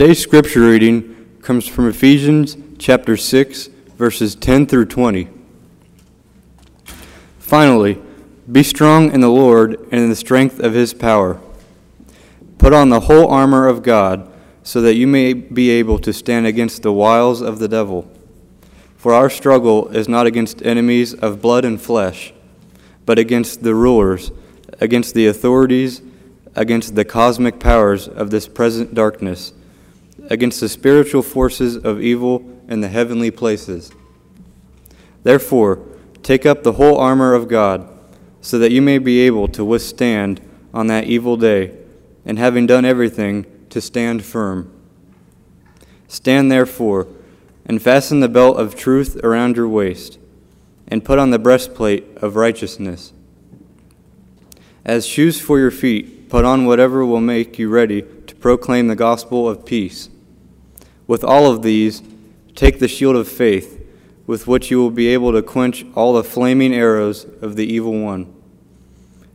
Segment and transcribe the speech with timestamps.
[0.00, 3.66] Today's scripture reading comes from Ephesians chapter 6,
[3.98, 5.28] verses 10 through 20.
[7.38, 8.00] Finally,
[8.50, 11.38] be strong in the Lord and in the strength of his power.
[12.56, 14.26] Put on the whole armor of God,
[14.62, 18.10] so that you may be able to stand against the wiles of the devil.
[18.96, 22.32] For our struggle is not against enemies of blood and flesh,
[23.04, 24.32] but against the rulers,
[24.80, 26.00] against the authorities,
[26.54, 29.52] against the cosmic powers of this present darkness
[30.30, 33.90] against the spiritual forces of evil in the heavenly places.
[35.24, 35.84] Therefore,
[36.22, 37.88] take up the whole armor of God,
[38.40, 40.40] so that you may be able to withstand
[40.72, 41.76] on that evil day,
[42.24, 44.72] and having done everything, to stand firm.
[46.08, 47.06] Stand therefore,
[47.66, 50.18] and fasten the belt of truth around your waist,
[50.88, 53.12] and put on the breastplate of righteousness.
[54.84, 58.96] As shoes for your feet, put on whatever will make you ready to proclaim the
[58.96, 60.08] gospel of peace.
[61.10, 62.04] With all of these,
[62.54, 63.84] take the shield of faith,
[64.28, 67.98] with which you will be able to quench all the flaming arrows of the evil
[67.98, 68.32] one.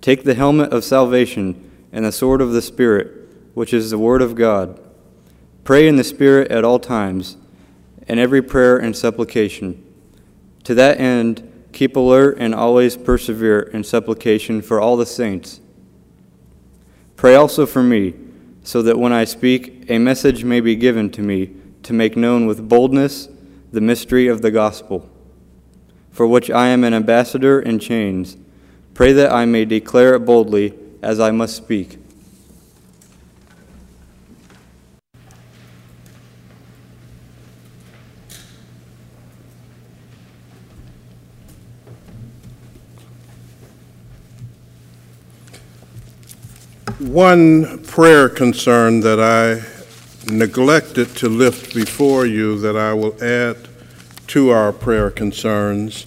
[0.00, 4.22] Take the helmet of salvation and the sword of the Spirit, which is the Word
[4.22, 4.80] of God.
[5.64, 7.36] Pray in the Spirit at all times,
[8.06, 9.84] in every prayer and supplication.
[10.62, 15.60] To that end, keep alert and always persevere in supplication for all the saints.
[17.16, 18.14] Pray also for me
[18.62, 22.46] so that when I speak, a message may be given to me to make known
[22.46, 23.28] with boldness
[23.72, 25.08] the mystery of the gospel,
[26.10, 28.36] for which I am an ambassador in chains.
[28.94, 31.98] Pray that I may declare it boldly as I must speak.
[46.98, 49.75] One prayer concern that I
[50.26, 53.56] neglected to lift before you that I will add
[54.28, 56.06] to our prayer concerns.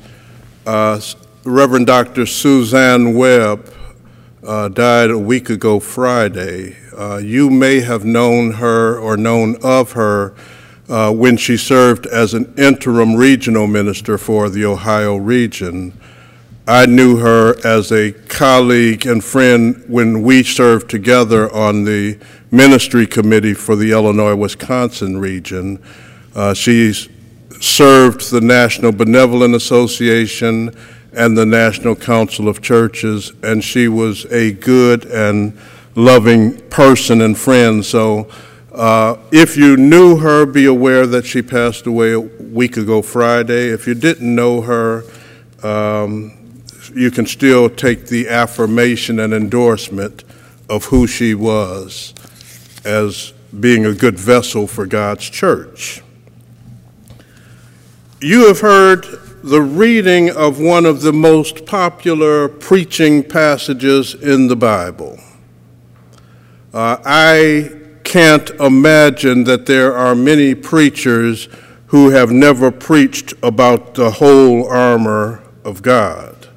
[0.65, 0.99] Uh,
[1.43, 2.25] Reverend Dr.
[2.25, 3.73] Suzanne Webb
[4.43, 6.77] uh, died a week ago Friday.
[6.95, 10.33] Uh, you may have known her or known of her
[10.89, 15.93] uh, when she served as an interim regional minister for the Ohio region.
[16.67, 22.19] I knew her as a colleague and friend when we served together on the
[22.51, 25.81] ministry committee for the Illinois Wisconsin region.
[26.35, 27.09] Uh, she's
[27.59, 30.75] served the National Benevolent Association
[31.13, 35.57] and the National Council of Churches, and she was a good and
[35.95, 37.83] loving person and friend.
[37.85, 38.29] So,
[38.73, 43.69] uh, if you knew her, be aware that she passed away a week ago Friday.
[43.69, 45.03] If you didn't know her,
[45.63, 46.61] um,
[46.95, 50.23] you can still take the affirmation and endorsement
[50.69, 52.13] of who she was
[52.83, 56.01] as being a good vessel for God's church.
[58.21, 59.05] You have heard
[59.43, 65.17] the reading of one of the most popular preaching passages in the Bible.
[66.73, 67.71] Uh, I
[68.03, 71.47] can't imagine that there are many preachers
[71.87, 76.47] who have never preached about the whole armor of God.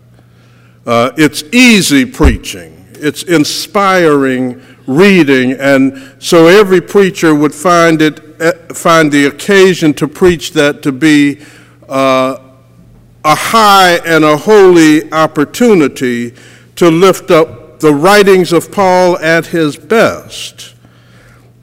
[0.85, 8.53] Uh, it's easy preaching, it's inspiring reading, and so every preacher would find it eh,
[8.75, 11.41] find the occasion to preach that to be
[11.89, 12.39] uh,
[13.25, 16.35] a high and a holy opportunity
[16.77, 20.75] to lift up the writings of Paul at his best.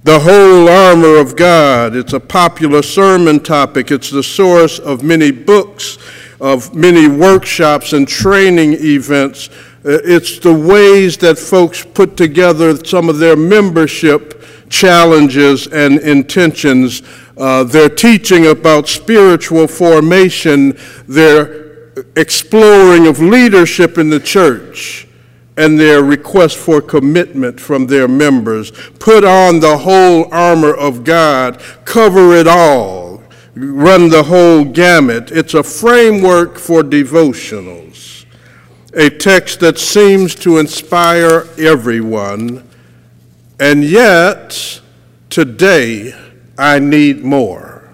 [0.04, 1.96] The whole armor of God.
[1.96, 3.92] It's a popular sermon topic.
[3.92, 5.98] It's the source of many books
[6.40, 9.50] of many workshops and training events.
[9.86, 17.02] Uh, it's the ways that folks put together some of their membership challenges and intentions.
[17.38, 20.78] Uh, their teaching about spiritual formation,
[21.08, 25.08] their exploring of leadership in the church,
[25.58, 28.72] and their request for commitment from their members.
[29.00, 33.10] Put on the whole armor of God, cover it all
[33.60, 35.32] run the whole gamut.
[35.32, 38.26] It's a framework for devotionals,
[38.94, 42.68] a text that seems to inspire everyone,
[43.60, 44.82] and yet
[45.30, 46.14] today
[46.58, 47.92] I need more.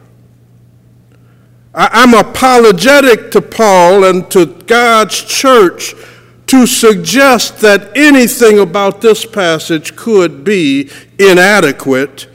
[1.73, 5.93] I'm apologetic to Paul and to God's church
[6.47, 10.89] to suggest that anything about this passage could be
[11.19, 12.27] inadequate.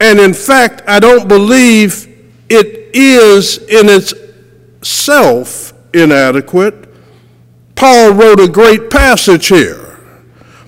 [0.00, 2.06] And in fact, I don't believe
[2.48, 6.87] it is in itself inadequate.
[7.78, 10.00] Paul wrote a great passage here.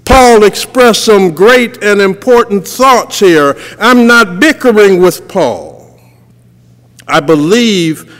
[0.04, 3.56] Paul expressed some great and important thoughts here.
[3.80, 5.98] I'm not bickering with Paul.
[7.08, 8.16] I believe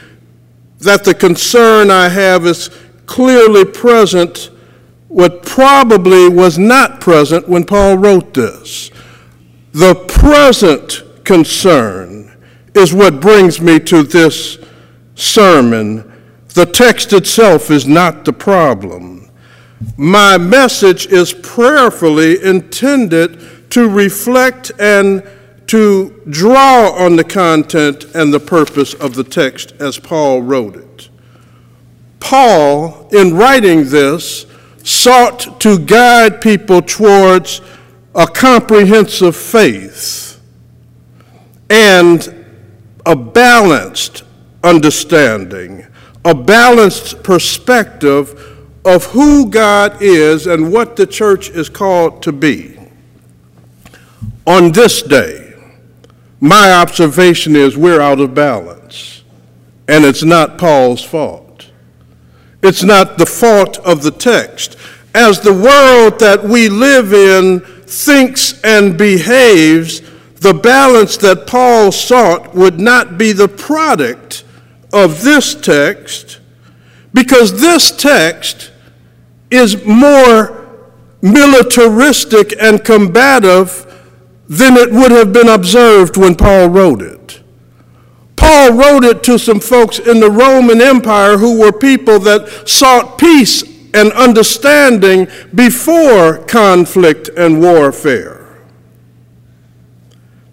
[0.79, 2.69] that the concern I have is
[3.05, 4.49] clearly present,
[5.07, 8.91] what probably was not present when Paul wrote this.
[9.71, 12.37] The present concern
[12.75, 14.59] is what brings me to this
[15.15, 16.10] sermon.
[16.53, 19.29] The text itself is not the problem.
[19.97, 25.23] My message is prayerfully intended to reflect and
[25.67, 31.09] to draw on the content and the purpose of the text as Paul wrote it.
[32.19, 34.45] Paul, in writing this,
[34.83, 37.61] sought to guide people towards
[38.13, 40.41] a comprehensive faith
[41.69, 42.45] and
[43.05, 44.23] a balanced
[44.63, 45.80] understanding,
[46.23, 52.77] a balanced perspective of who God is and what the church is called to be.
[54.45, 55.53] On this day,
[56.39, 59.23] my observation is we're out of balance,
[59.87, 61.69] and it's not Paul's fault.
[62.63, 64.77] It's not the fault of the text.
[65.13, 70.01] As the world that we live in thinks and behaves,
[70.35, 74.43] the balance that Paul sought would not be the product
[74.93, 76.39] of this text,
[77.13, 78.71] because this text
[79.49, 80.57] is more
[81.21, 83.87] militaristic and combative
[84.47, 87.41] than it would have been observed when Paul wrote it.
[88.35, 93.17] Paul wrote it to some folks in the Roman Empire who were people that sought
[93.17, 93.61] peace
[93.93, 98.40] and understanding before conflict and warfare.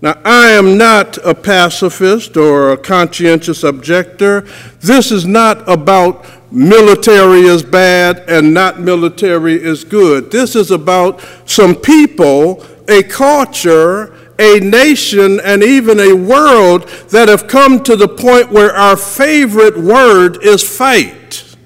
[0.00, 4.42] Now, I am not a pacifist or a conscientious objector.
[4.80, 10.30] This is not about military is bad and not military is good.
[10.30, 17.48] This is about some people, a culture, a nation, and even a world that have
[17.48, 21.56] come to the point where our favorite word is fight.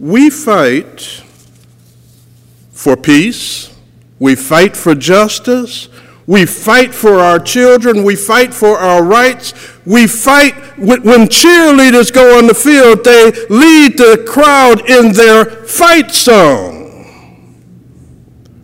[0.00, 1.22] We fight
[2.72, 3.77] for peace,
[4.18, 5.88] we fight for justice,
[6.28, 8.04] we fight for our children.
[8.04, 9.54] We fight for our rights.
[9.86, 16.10] We fight when cheerleaders go on the field, they lead the crowd in their fight
[16.10, 17.06] song.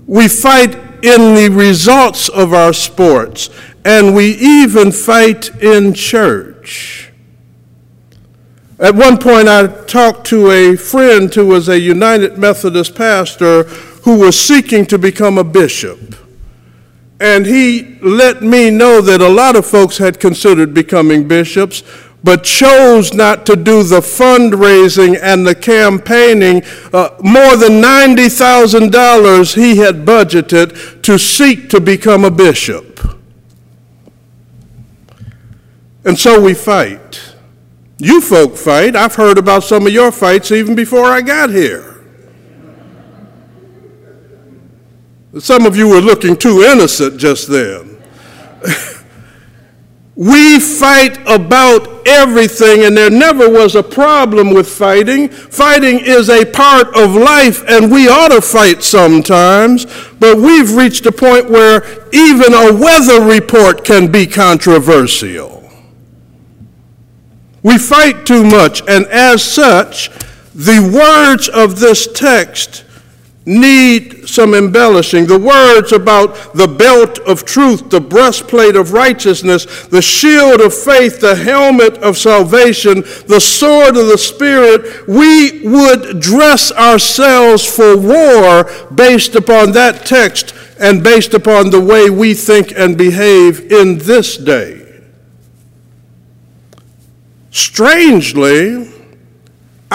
[0.06, 3.49] We fight in the results of our sports,
[3.83, 7.12] and we even fight in church.
[8.79, 13.65] At one point, I talked to a friend who was a United Methodist pastor
[14.05, 16.15] who was seeking to become a bishop.
[17.19, 21.83] And he let me know that a lot of folks had considered becoming bishops,
[22.23, 26.62] but chose not to do the fundraising and the campaigning.
[26.93, 33.00] Uh, more than $90,000 he had budgeted to seek to become a bishop.
[36.05, 37.35] And so we fight.
[37.97, 38.97] You folk fight.
[38.97, 41.94] I've heard about some of your fights even before I got here.
[45.39, 48.00] Some of you were looking too innocent just then.
[50.14, 55.29] we fight about everything, and there never was a problem with fighting.
[55.29, 59.87] Fighting is a part of life, and we ought to fight sometimes,
[60.21, 65.69] but we've reached a point where even a weather report can be controversial.
[67.64, 70.11] We fight too much, and as such,
[70.55, 72.84] the words of this text
[73.47, 75.27] need some embellishing.
[75.27, 81.21] The words about the belt of truth, the breastplate of righteousness, the shield of faith,
[81.21, 88.71] the helmet of salvation, the sword of the Spirit, we would dress ourselves for war
[88.95, 94.37] based upon that text and based upon the way we think and behave in this
[94.37, 94.81] day.
[97.51, 98.94] Strangely,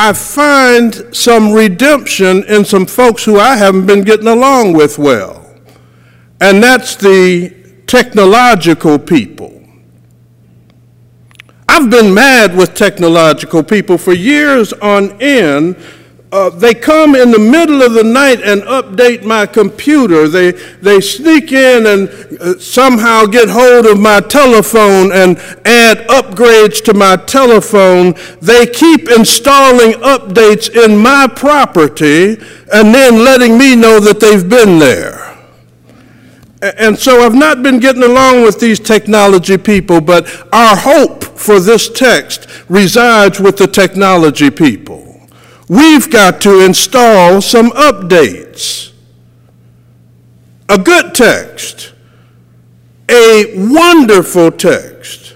[0.01, 5.45] I find some redemption in some folks who I haven't been getting along with well.
[6.39, 7.49] And that's the
[7.85, 9.61] technological people.
[11.67, 15.75] I've been mad with technological people for years on end
[16.31, 20.27] uh, they come in the middle of the night and update my computer.
[20.27, 22.07] They, they sneak in and
[22.39, 28.13] uh, somehow get hold of my telephone and add upgrades to my telephone.
[28.41, 32.37] They keep installing updates in my property
[32.71, 35.35] and then letting me know that they've been there.
[36.61, 41.59] And so I've not been getting along with these technology people, but our hope for
[41.59, 45.08] this text resides with the technology people.
[45.69, 48.91] We've got to install some updates.
[50.67, 51.93] A good text,
[53.09, 55.35] a wonderful text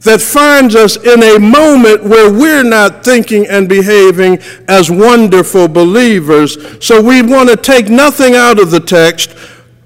[0.00, 4.38] that finds us in a moment where we're not thinking and behaving
[4.68, 6.84] as wonderful believers.
[6.84, 9.34] So we want to take nothing out of the text,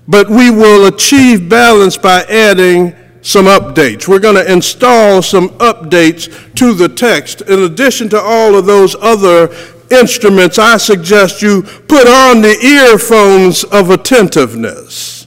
[0.09, 2.95] but we will achieve balance by adding
[3.27, 4.07] some updates.
[4.07, 7.41] We're going to install some updates to the text.
[7.41, 9.53] In addition to all of those other
[9.91, 15.27] instruments, I suggest you put on the earphones of attentiveness.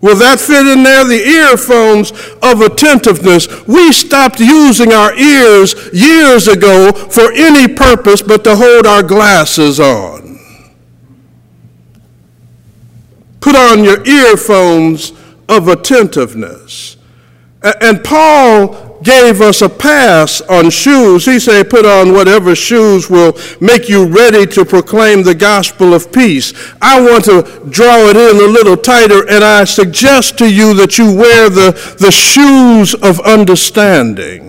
[0.00, 1.04] Will that fit in there?
[1.04, 3.66] The earphones of attentiveness.
[3.66, 9.80] We stopped using our ears years ago for any purpose but to hold our glasses
[9.80, 10.38] on.
[13.40, 15.17] Put on your earphones
[15.48, 16.96] of attentiveness.
[17.62, 21.24] And Paul gave us a pass on shoes.
[21.24, 26.12] He said, put on whatever shoes will make you ready to proclaim the gospel of
[26.12, 26.52] peace.
[26.80, 30.98] I want to draw it in a little tighter, and I suggest to you that
[30.98, 34.47] you wear the, the shoes of understanding.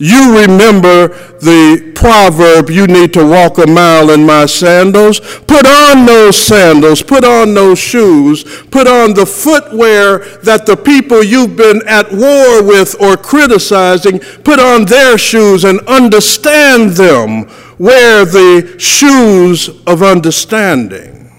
[0.00, 1.08] You remember
[1.40, 5.18] the proverb, you need to walk a mile in my sandals.
[5.18, 11.24] Put on those sandals, put on those shoes, put on the footwear that the people
[11.24, 17.50] you've been at war with or criticizing, put on their shoes and understand them.
[17.80, 21.32] Wear the shoes of understanding.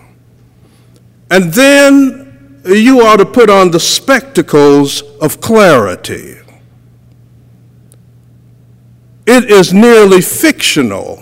[1.32, 6.39] And then you ought to put on the spectacles of clarity.
[9.32, 11.18] It is nearly fictional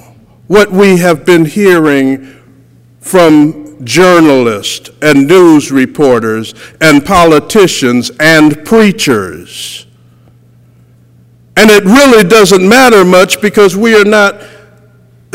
[0.47, 2.41] what we have been hearing
[3.01, 9.87] from journalists and news reporters and politicians and preachers.
[11.57, 14.41] And it really doesn't matter much because we are not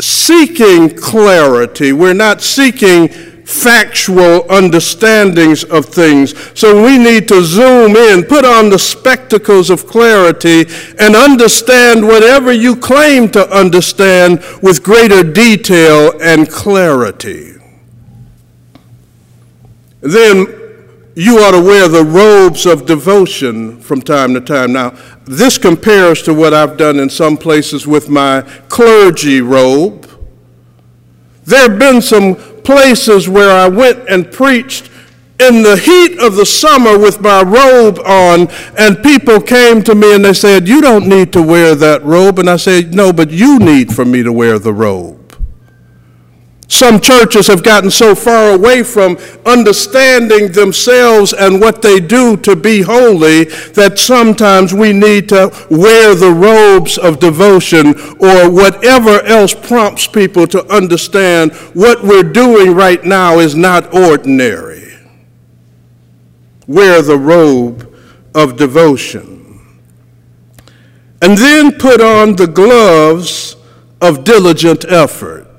[0.01, 1.93] seeking clarity.
[1.93, 3.09] We're not seeking
[3.53, 6.33] factual understandings of things.
[6.59, 10.65] So we need to zoom in, put on the spectacles of clarity,
[10.99, 17.53] and understand whatever you claim to understand with greater detail and clarity.
[20.01, 20.47] Then
[21.15, 24.73] you ought to wear the robes of devotion from time to time.
[24.73, 30.09] Now, this compares to what I've done in some places with my clergy robe.
[31.45, 34.89] There have been some places where I went and preached
[35.39, 40.13] in the heat of the summer with my robe on, and people came to me
[40.15, 42.39] and they said, You don't need to wear that robe.
[42.39, 45.22] And I said, No, but you need for me to wear the robe.
[46.73, 52.55] Some churches have gotten so far away from understanding themselves and what they do to
[52.55, 53.43] be holy
[53.75, 57.89] that sometimes we need to wear the robes of devotion
[58.19, 64.95] or whatever else prompts people to understand what we're doing right now is not ordinary.
[66.65, 67.95] Wear the robe
[68.33, 69.61] of devotion.
[71.21, 73.57] And then put on the gloves
[74.01, 75.52] of diligent effort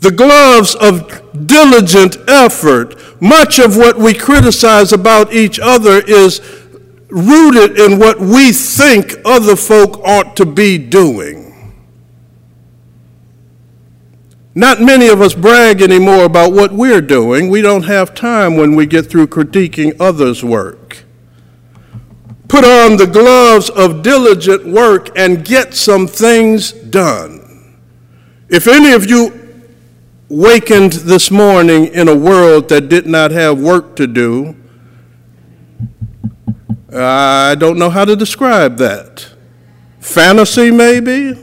[0.00, 2.96] the gloves of diligent effort.
[3.22, 6.40] Much of what we criticize about each other is
[7.08, 11.46] rooted in what we think other folk ought to be doing.
[14.54, 17.50] Not many of us brag anymore about what we're doing.
[17.50, 21.04] We don't have time when we get through critiquing others' work.
[22.48, 27.76] Put on the gloves of diligent work and get some things done.
[28.48, 29.39] If any of you
[30.30, 34.54] wakened this morning in a world that did not have work to do.
[36.94, 39.28] I don't know how to describe that.
[39.98, 41.36] Fantasy, maybe?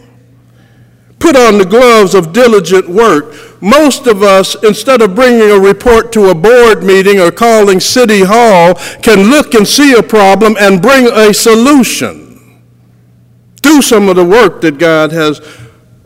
[1.19, 3.61] Put on the gloves of diligent work.
[3.61, 8.23] Most of us, instead of bringing a report to a board meeting or calling City
[8.23, 12.61] Hall, can look and see a problem and bring a solution.
[13.61, 15.41] Do some of the work that God has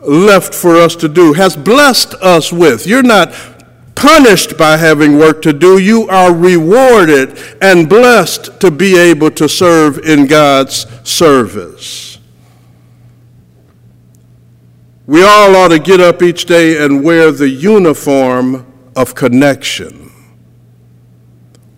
[0.02, 2.86] left for us to do, has blessed us with.
[2.86, 3.32] You're not
[3.94, 9.48] punished by having work to do, you are rewarded and blessed to be able to
[9.48, 12.18] serve in God's service.
[15.06, 18.66] We all ought to get up each day and wear the uniform
[18.96, 20.10] of connection.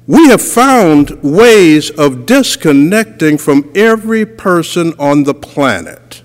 [0.07, 6.23] We have found ways of disconnecting from every person on the planet.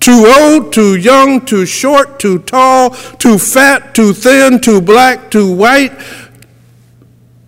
[0.00, 5.54] Too old, too young, too short, too tall, too fat, too thin, too black, too
[5.54, 5.92] white.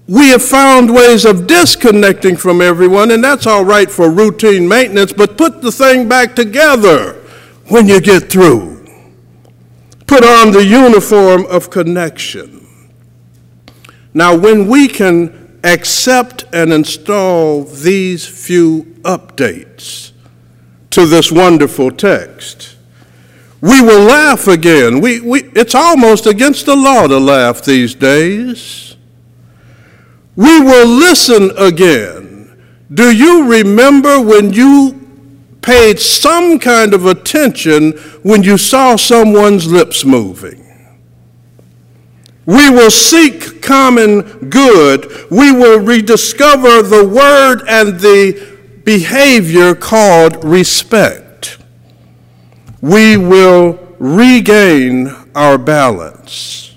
[0.07, 5.13] We have found ways of disconnecting from everyone, and that's all right for routine maintenance,
[5.13, 7.19] but put the thing back together.
[7.69, 8.85] when you get through.
[10.07, 12.67] Put on the uniform of connection.
[14.13, 20.12] Now, when we can accept and install these few updates
[20.93, 22.77] to this wonderful text,
[23.61, 25.01] we will laugh again.
[25.01, 28.97] We, we, it's almost against the law to laugh these days.
[30.37, 32.63] We will listen again.
[32.93, 34.99] Do you remember when you
[35.63, 40.59] paid some kind of attention when you saw someone's lips moving?
[42.45, 45.31] We will seek common good.
[45.31, 48.52] We will rediscover the word and the
[48.85, 51.59] behavior called respect.
[52.81, 56.75] We will regain our balance.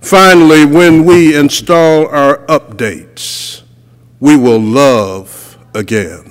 [0.00, 3.62] Finally, when we install our updates,
[4.18, 6.29] we will love again.